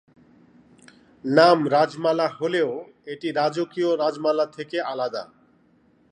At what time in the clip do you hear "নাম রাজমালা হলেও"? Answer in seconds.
1.25-2.71